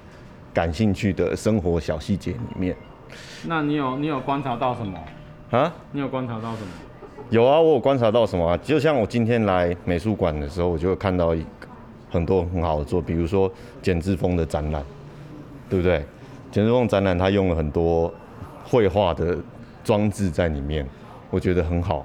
[0.54, 2.74] 感兴趣的生活小细节里面。
[3.46, 4.98] 那你有你有观察到什么？
[5.50, 5.72] 啊？
[5.92, 6.68] 你有观察到什么？
[7.30, 8.56] 有啊，我有观察到什么啊？
[8.58, 11.68] 就像我今天来美术馆的时候，我就会看到一个
[12.08, 14.82] 很多很好的作，比如说简志峰的展览，
[15.68, 16.04] 对不对？
[16.50, 18.12] 简志峰展览他用了很多
[18.64, 19.36] 绘画的。
[19.86, 20.84] 装置在里面，
[21.30, 22.04] 我觉得很好。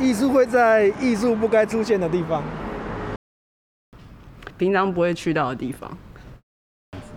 [0.00, 2.42] 艺术会在艺术不该出现的地方，
[4.56, 5.96] 平常不会去到的地方。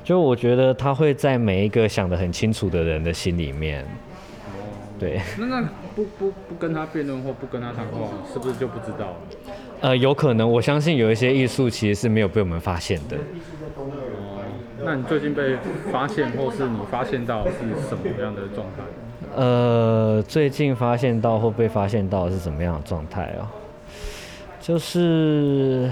[0.04, 3.84] 就我觉得他会在每一个想得很清楚的人的心里面。
[5.00, 5.20] 对。
[5.40, 9.16] 那那不不不跟他辩论或不跟他谈话，是不是就不知道了？
[9.82, 10.48] 呃，有可能。
[10.48, 13.18] 我相信有一些艺术其实是没有被我们发现的。
[14.84, 15.56] 那你最近被
[15.92, 17.52] 发现，或是你发现到是
[17.88, 18.84] 什么样的状态？
[19.36, 23.50] 呃，最近发现到或被发现到是什么样的状态啊？
[24.60, 25.90] 就是，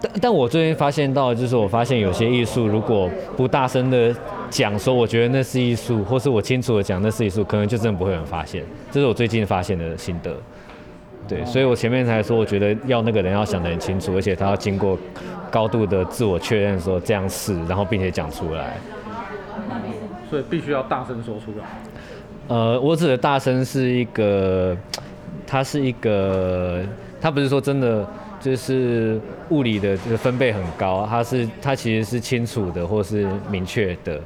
[0.00, 4.14] 但但我最近发现到，就是我发现有些艺术，如果不大声的
[4.48, 8.64] 讲说，我觉得那是艺术，或是我清楚的讲那是艺术，可能就真的不会有人发现。
[8.90, 10.34] 这是我最近发现的心得。
[11.28, 14.98] 对，所以我前面才说，我觉得要那个人要想得很清楚，而且他要经过
[15.50, 18.78] 高度的自我确认，说这样是，然后并且讲出来。
[20.30, 21.66] 所以必须要大声说出来。
[22.48, 24.74] 呃，我指的大声是一个，
[25.46, 26.82] 它是一个，
[27.20, 28.08] 它不是说真的
[28.40, 34.18] 就是物理的这个分贝很高，它是它其实是清楚的或是明确的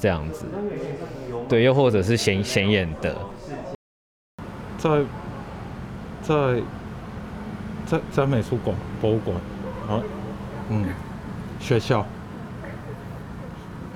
[0.00, 0.44] 这样子。
[1.48, 3.14] 对，又或者是显显眼的。
[4.78, 4.90] 在。
[6.22, 6.62] 在
[7.86, 9.36] 在在美术馆、博物馆，
[9.88, 10.02] 啊，
[10.68, 10.84] 嗯，
[11.58, 12.06] 学校，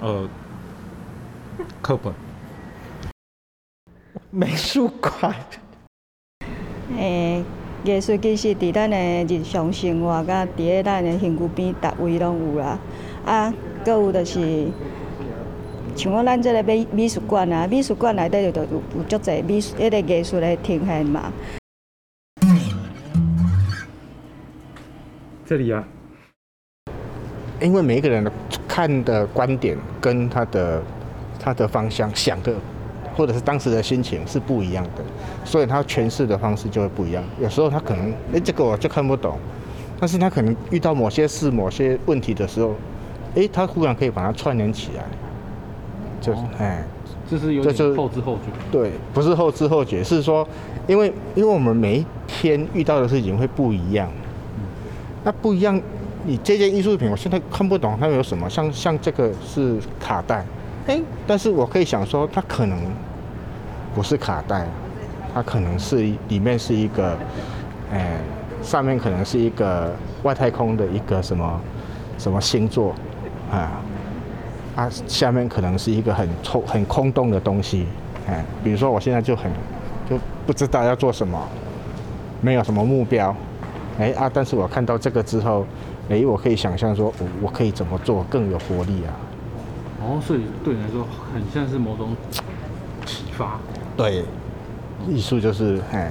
[0.00, 0.28] 呃，
[1.80, 2.12] 课本，
[4.30, 5.34] 美术馆。
[6.98, 7.44] 诶、
[7.84, 12.78] 欸，艺术其实伫咱的日常生活，甲伫咧咱的身躯边，逐位拢有啦。
[13.24, 14.66] 啊，阁有就是，
[15.96, 21.32] 像我咱即个美美术馆啊，美术馆内底就有有足侪美术，迄个艺术的呈现嘛。
[25.54, 25.84] 这里啊，
[27.62, 28.32] 因为每一个人的
[28.66, 30.82] 看的观点跟他的
[31.38, 32.52] 他的方向想的，
[33.14, 35.04] 或者是当时的心情是不一样的，
[35.44, 37.22] 所以他诠释的方式就会不一样。
[37.40, 39.38] 有时候他可能哎，这个我就看不懂，
[40.00, 42.74] 但是他可能遇到某些事、某些问题的时候，
[43.36, 45.04] 哎，他忽然可以把它串联起来，
[46.20, 46.84] 就是哎，
[47.30, 48.50] 这是有点后知后觉。
[48.72, 50.44] 对，不是后知后觉，是说，
[50.88, 54.10] 因为因为我们每一天遇到的事情会不一样。
[55.24, 55.80] 那不一样，
[56.26, 60.44] 你这件艺术品，我现在看不懂它有什么，像像这个是卡带，
[60.86, 62.78] 哎，但是我可以想说，它可能
[63.94, 64.66] 不是卡带，
[65.32, 65.96] 它可能是
[66.28, 67.16] 里面是一个，
[67.90, 68.18] 哎，
[68.62, 71.60] 上面可能是一个外太空的一个什么
[72.18, 72.94] 什么星座，
[73.50, 73.80] 啊，
[74.76, 77.86] 啊，下面可能是一个很抽很空洞的东西，
[78.28, 79.50] 哎，比如说我现在就很
[80.10, 81.40] 就不知道要做什么，
[82.42, 83.34] 没有什么目标。
[83.98, 84.30] 哎啊！
[84.32, 85.64] 但是我看到这个之后，
[86.08, 89.14] 哎，我可以想象说，我我可以怎么做更有活力啊？
[90.02, 92.16] 哦，所以对你来说，很像是某种
[93.06, 93.58] 启发。
[93.96, 94.24] 对，
[95.08, 96.10] 艺术就是哎，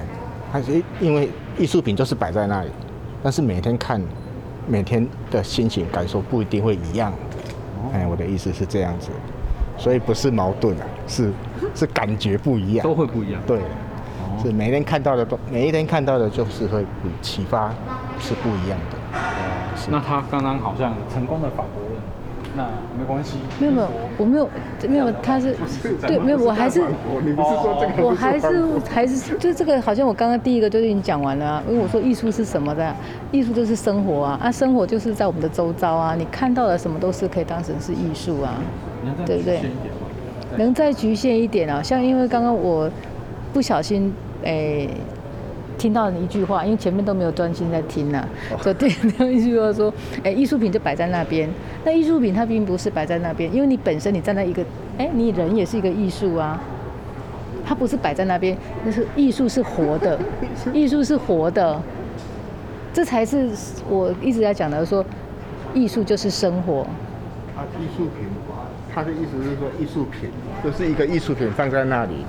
[0.50, 2.70] 它是因为艺术品就是摆在那里，
[3.22, 4.00] 但是每天看，
[4.66, 7.12] 每天的心情感受不一定会一样。
[7.92, 9.10] 哎，我的意思是这样子，
[9.76, 11.30] 所以不是矛盾啊，是
[11.74, 13.42] 是感觉不一样，都会不一样。
[13.46, 13.60] 对。
[14.44, 16.84] 是每天看到的都，每一天看到的，就是会
[17.22, 17.70] 启发，
[18.20, 18.98] 是不一样的。
[19.90, 22.00] 那他刚刚好像成功的反驳了，
[22.56, 22.64] 那
[22.98, 23.38] 没关系。
[23.58, 24.48] 没有没有，我没有
[24.88, 25.56] 没有，他是
[26.06, 26.80] 对没有，我还是
[27.24, 28.06] 你不是说这个？
[28.06, 31.62] 我还是还是就这个，好像我刚刚第一个就已经讲完了啊。
[31.68, 32.94] 因为我说艺术是什么的？
[33.32, 38.54] 艺术就是生活啊，啊，生活就是在我们的周遭啊，你看到的什么都是可以当成是艺术啊，
[39.26, 39.60] 对不对？
[40.56, 41.82] 能再局限一点啊？
[41.82, 42.90] 像因为刚刚我
[43.52, 44.12] 不小心。
[44.44, 44.90] 诶、欸，
[45.76, 48.18] 听到你一句话，因为前面都没有专心在听呢、
[48.52, 51.48] 啊，就对，那一句话说，诶、欸，艺术品就摆在那边。
[51.84, 54.62] 那艺术品它并不是摆在那边，因为你本身你站在一个，
[54.98, 56.60] 诶、欸，你人也是一个艺术啊，
[57.66, 60.18] 它不是摆在那边，那是艺术是活的，
[60.72, 61.80] 艺术是活的，
[62.92, 63.50] 这才是
[63.88, 65.04] 我一直在讲的，说
[65.74, 66.86] 艺术就是生活。
[67.56, 68.26] 啊，艺术品，
[68.94, 70.30] 他的意思是说艺术品
[70.62, 72.24] 就是一个艺术品放在那里，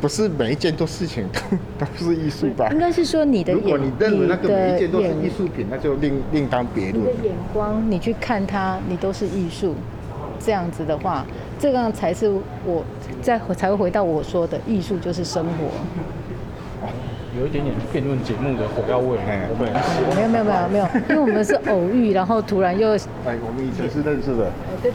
[0.00, 0.08] 不。
[0.08, 1.40] 是每一件都事情都
[1.86, 2.68] 都是艺术吧？
[2.72, 7.02] 应该是说你的眼，如果你认为那个每一件都是艺术品，那就另另当别论。
[7.02, 9.74] 你的眼光，你去看它，你都是艺术。
[10.40, 11.26] 这样子的话，
[11.58, 12.30] 这样才是
[12.64, 12.84] 我
[13.20, 15.68] 再才会回到我说的，艺术就是生活。
[17.38, 19.68] 有一点点辩论节目的火药味，哎，对，
[20.16, 22.90] 没有没有没有没有， 因为我们是偶遇，然后突然又，
[23.24, 24.50] 哎，我们以前是认识的，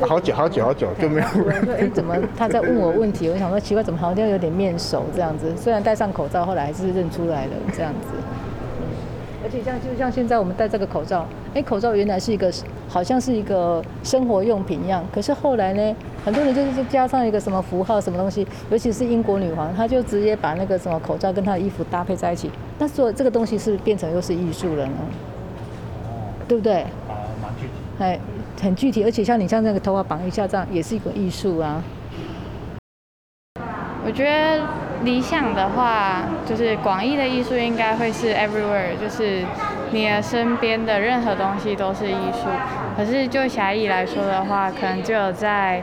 [0.08, 1.28] 好久好久好久就没有。
[1.28, 3.30] 说哎，怎么他在问我问题？
[3.30, 5.54] 我想说奇怪，怎么好像有点面熟这样子？
[5.56, 8.08] 虽然戴上口罩，后来还是认出来了这样子。
[9.44, 12.52] 而且像就像现在我们戴这个口罩，哎，口罩原来是一个
[12.88, 24.94] 好像是一个生活用品一样，可是后来呢，很多人就是加上一个什么符号什么东西，尤其是英国女皇，她就直接把那个什么口罩跟她的衣服搭配在一起，那所这个东西是变成又是艺术了呢？
[26.48, 26.82] 对不对？
[26.82, 27.74] 啊，蛮具体。
[28.00, 28.20] 哎，
[28.62, 31.84] 很具体，而且像你像那个头发绑一下这样，也是一个艺术啊。
[34.06, 34.83] 我觉得。
[35.04, 39.44] 理想的话，就是广义的艺术应该会是 everywhere，就是
[39.92, 42.48] 你的身边的任何东西都是艺术。
[42.96, 45.82] 可是就狭义来说的话，可能就有在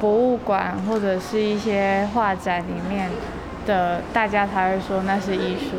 [0.00, 3.08] 博物馆或者是一些画展里面
[3.66, 5.76] 的，大家才会说那是艺术。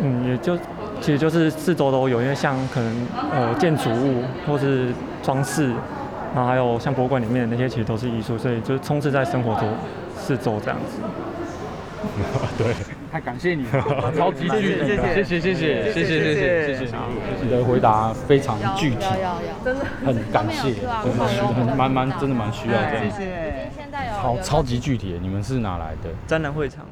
[0.00, 0.56] 嗯，也就
[1.00, 5.68] 其实就是四周都有，因为像可能呃建筑物或是装饰，
[6.34, 9.68] 然后还有像博物馆里面的那些，其实都是艺术，所以就充斥在生活中
[10.16, 11.00] 四周这样子。
[12.58, 12.74] 对，
[13.10, 15.92] 太感谢你了， 超级具体的，谢谢谢谢谢谢。
[15.92, 16.34] 谢谢
[16.74, 16.94] 谢谢，
[17.42, 19.06] 你的回答非常具体，
[19.64, 23.70] 真的很感谢，真的需很蛮蛮真的蛮需要这样，谢谢，
[24.20, 26.10] 超超级具体的，你们是哪来的？
[26.26, 26.84] 展览会场，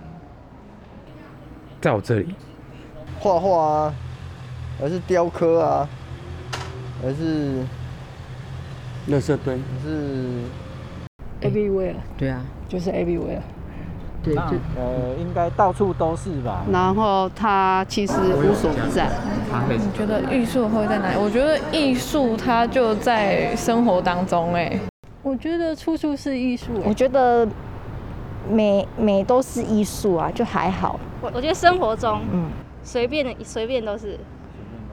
[1.80, 2.34] 在我这里，
[3.18, 3.94] 画画啊，
[4.80, 5.88] 还是雕刻啊，
[7.02, 7.62] 还是
[9.08, 10.28] 垃圾堆，还是
[11.42, 13.40] everywhere，对啊，就是 everywhere。
[14.24, 14.34] 对，
[14.76, 16.64] 呃，应该到处都是吧。
[16.72, 19.10] 然后它其实无所不在。
[19.68, 21.16] 你觉得艺术会在哪里？
[21.18, 24.78] 我觉得艺术它就在生活当中哎。
[25.22, 26.66] 我觉得处处是艺术。
[26.84, 27.46] 我觉得
[28.50, 30.98] 美美都是艺术啊，就还好。
[31.20, 32.48] 我我觉得生活中，嗯，
[32.82, 34.18] 随便随便都是，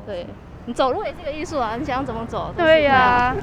[0.05, 0.25] 对。
[0.71, 1.75] 你走路也是个艺术啊！
[1.77, 2.53] 你想怎么走？
[2.55, 3.35] 对呀、啊，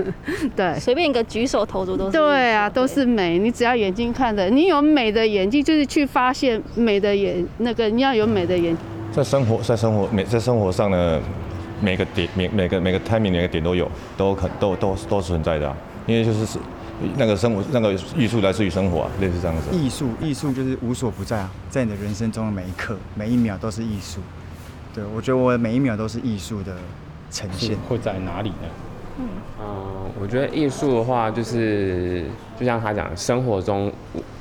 [0.56, 2.12] 对，随便一个举手投足都是。
[2.12, 3.38] 对啊，都是美。
[3.38, 8.74] 你只要眼睛看的，你有美的眼睛，就是去发现美的眼，那个你要有美的眼。
[9.12, 11.20] 在生活，在生活，每在生活上呢，
[11.82, 15.76] 每个点，每每个每个 timing 每个点都有，都可都都都是存在的啊。
[16.06, 16.58] 因为就是
[17.18, 19.76] 那个生活，那个艺术来自于生活啊，类似这样子。
[19.76, 24.22] 艺术，艺术就是无所不在啊，在你的人生中的每一刻，每一秒都是艺术。
[24.94, 26.74] 对，我觉得我每一秒都是艺术的
[27.30, 27.76] 呈现。
[27.88, 28.68] 会在哪里呢？
[29.18, 29.66] 嗯，呃，
[30.20, 32.24] 我觉得艺术的话，就是
[32.58, 33.92] 就像他讲，生活中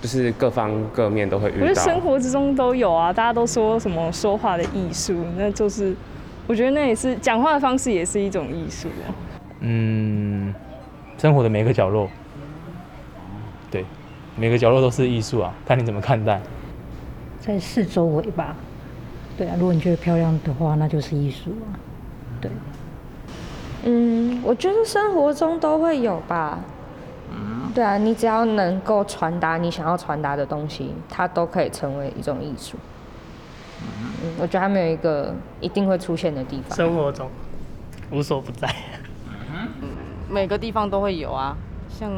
[0.01, 1.59] 就是各方各面都会遇到。
[1.61, 5.93] 我觉得生活之中都有啊，大家都说什么说话的艺术，那就是
[6.47, 9.11] 我觉得那也是讲话的方式，也是一种艺术啊。
[9.59, 10.53] 嗯，
[11.17, 12.09] 生活的每个角落，
[13.69, 13.85] 对，
[14.37, 16.41] 每个角落都是艺术啊，看你怎么看待。
[17.39, 18.55] 在四周围吧。
[19.39, 21.79] 对啊，如果你觉得漂亮的话，那就是艺术啊。
[22.41, 22.51] 对。
[23.85, 26.59] 嗯，我觉得生活中都会有吧。
[27.31, 27.71] 嗯。
[27.73, 32.75] 对啊，你只要能够传达你想要传达的东西，它都可以成为一种艺术。
[33.81, 34.33] 嗯。
[34.41, 36.75] 我觉得还没有一个一定会出现的地方。
[36.75, 37.29] 生活中
[38.11, 38.67] 无所不在。
[39.81, 39.87] 嗯。
[40.29, 41.55] 每个地方都会有啊，
[41.87, 42.11] 像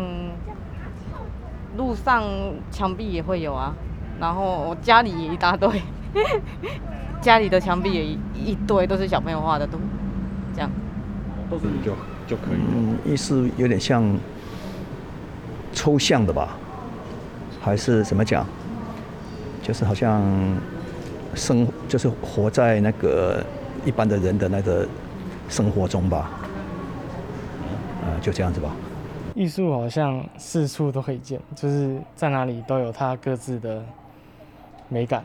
[1.77, 2.23] 路上
[2.71, 3.75] 墙壁也会有啊，
[4.19, 5.69] 然后我家里也一大堆。
[7.21, 9.77] 家里的墙壁也一一堆都是小朋友画的图，
[10.55, 10.69] 这样，
[11.49, 11.93] 都是就
[12.27, 12.71] 就可以了。
[12.73, 14.03] 嗯，意思有点像
[15.71, 16.57] 抽象的吧，
[17.61, 18.45] 还是怎么讲？
[19.61, 20.23] 就是好像
[21.35, 23.45] 生，就是活在那个
[23.85, 24.87] 一般的人的那个
[25.47, 26.31] 生活中吧。
[28.03, 28.71] 呃，就这样子吧。
[29.35, 33.83] 艺术好像四处都可以见，就是在哪里都有它各自的
[34.89, 35.23] 美感。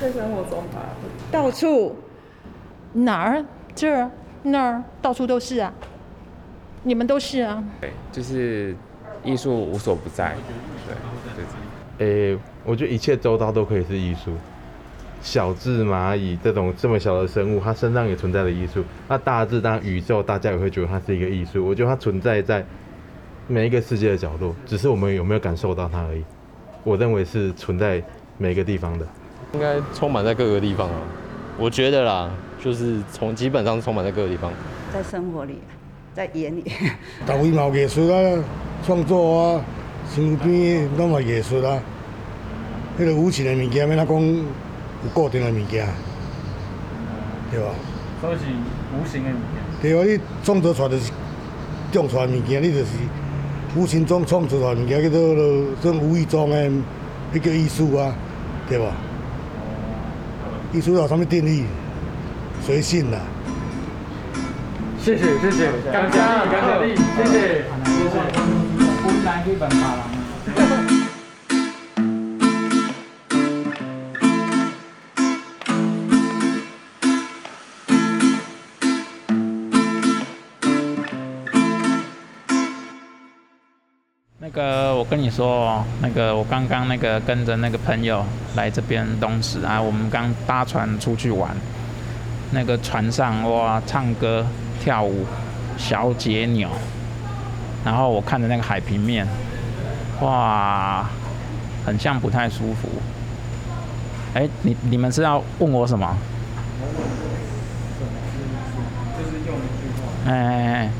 [0.00, 0.80] 在生活中吧，
[1.30, 1.96] 到处
[2.92, 4.10] 哪儿这儿
[4.42, 5.72] 那儿到处都是啊，
[6.82, 7.62] 你们都是啊。
[7.80, 8.74] 对，就是
[9.24, 10.36] 艺术无所不在。
[11.36, 11.44] 对
[11.98, 12.32] 对。
[12.32, 14.32] 诶，我觉得一切周遭都可以是艺术，
[15.20, 18.84] 小至蚂蚁这种这么小的生物，它身上也存在的艺术。
[19.08, 21.66] 那大至当宇宙，大家也会觉得它是一个艺术。
[21.66, 22.64] 我觉得它存在在
[23.48, 26.22] 每一个世界的角落，只是我们有没有感受到它而已。
[26.84, 28.00] 我认为是存在
[28.36, 29.04] 每个地方的。
[29.52, 30.96] 应该充满在各个地方啊，
[31.58, 32.30] 我觉得啦，
[32.62, 34.52] 就是从基本上充满在各个地方，
[34.92, 35.58] 在生活里，
[36.14, 36.64] 在眼 里。
[37.26, 38.44] 大卫嘛艺术啊，
[38.84, 39.64] 创作啊，
[40.14, 41.80] 身边拢嘛艺术啊。
[42.98, 45.86] 迄个无情的物件，免那讲有固定的物件，
[47.50, 47.70] 对吧？
[48.20, 48.44] 所以是
[48.92, 49.62] 无形的物件。
[49.80, 51.12] 对啊，你创作出来就是
[51.92, 52.86] 种出来物件，你就是
[53.76, 55.36] 无形中创作出来物件，叫做
[55.80, 56.68] 做无意中的，
[57.32, 58.12] 迄叫艺术啊，
[58.68, 58.86] 对吧？
[60.72, 61.64] 艺术有什么定义？
[62.64, 63.18] 随性啦。
[65.00, 67.32] 谢谢谢谢，感谢感谢你，谢谢
[67.84, 67.98] 谢
[70.12, 70.17] 谢。
[84.58, 88.24] 个，我跟你说，那个我刚刚那个跟着那个朋友
[88.56, 91.56] 来这边东石啊，我们刚搭船出去玩，
[92.50, 94.44] 那个船上哇，唱歌
[94.80, 95.24] 跳舞，
[95.76, 96.70] 小姐鸟，
[97.84, 99.24] 然后我看着那个海平面，
[100.22, 101.08] 哇，
[101.86, 102.88] 很像不太舒服。
[104.34, 106.18] 哎，你你们是要问我什么？
[110.26, 110.90] 哎哎哎，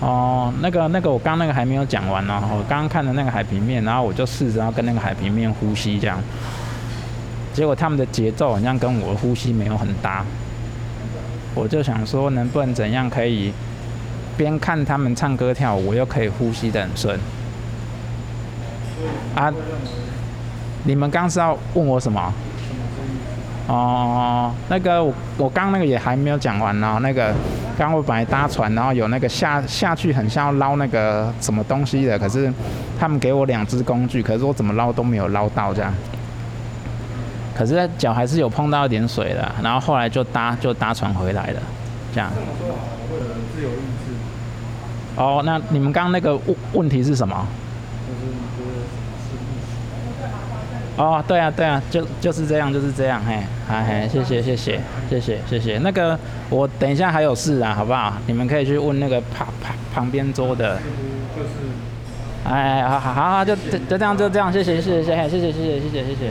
[0.00, 6.18] 哦，那个那个我刚那个还没有讲完呢，我刚刚看的那个海平面，然后我就试着要跟那个海平面呼吸这样，
[7.52, 10.24] 结果他们的节奏好像跟我的呼吸没有很搭，
[11.54, 13.52] 我就想说能不能怎样可以
[14.36, 17.18] 边看他们唱歌跳舞，我又可以呼吸得很顺。
[19.34, 19.52] 啊，
[20.84, 22.32] 你们刚是要问我什么？
[23.66, 26.98] 哦，那个我我刚那个也还没有讲完呢。
[27.02, 27.34] 那个
[27.78, 32.52] 刚我本来搭船，然后有那个下下去很像要捞那个什么东西的，可是
[32.98, 35.94] 他们给我两只工具，可是我怎么捞都没有捞到这样。
[37.56, 41.62] 可是脚还是有碰到一点水的，然后后来就搭就搭船回来了，
[42.12, 42.28] 这样。
[43.54, 43.72] 自由意
[44.04, 44.14] 志。
[45.16, 47.46] 哦，那你们刚刚那个问问题是什么？
[50.98, 53.38] 哦，对啊，对啊，就就是这样，就是这样，嘿，
[53.68, 55.78] 好，嘿，谢谢，谢谢，谢谢，谢谢。
[55.78, 56.18] 那个，
[56.50, 58.14] 我等一下还有事啊，好不好？
[58.26, 60.76] 你们可以去问那个旁旁旁边桌的。
[61.36, 61.48] 就是。
[62.44, 66.30] 哎，好好好，就就就这样，就这样，谢谢，谢谢，谢谢，谢谢，谢谢，谢谢，谢谢。